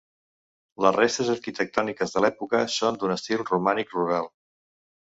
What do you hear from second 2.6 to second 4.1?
són d'un estil romànic